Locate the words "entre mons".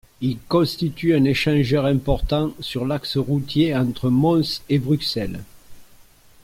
3.75-4.63